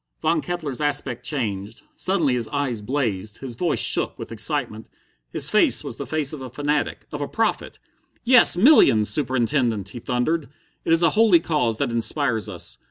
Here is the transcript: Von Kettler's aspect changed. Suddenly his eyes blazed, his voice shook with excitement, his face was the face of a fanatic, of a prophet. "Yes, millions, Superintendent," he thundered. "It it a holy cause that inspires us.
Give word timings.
Von 0.19 0.41
Kettler's 0.41 0.81
aspect 0.81 1.23
changed. 1.23 1.83
Suddenly 1.95 2.33
his 2.33 2.47
eyes 2.47 2.81
blazed, 2.81 3.37
his 3.37 3.53
voice 3.53 3.77
shook 3.79 4.17
with 4.17 4.31
excitement, 4.31 4.89
his 5.31 5.51
face 5.51 5.83
was 5.83 5.97
the 5.97 6.07
face 6.07 6.33
of 6.33 6.41
a 6.41 6.49
fanatic, 6.49 7.05
of 7.11 7.21
a 7.21 7.27
prophet. 7.27 7.77
"Yes, 8.23 8.57
millions, 8.57 9.09
Superintendent," 9.09 9.89
he 9.89 9.99
thundered. 9.99 10.49
"It 10.85 10.91
it 10.91 11.03
a 11.03 11.09
holy 11.11 11.39
cause 11.39 11.77
that 11.77 11.91
inspires 11.91 12.49
us. 12.49 12.79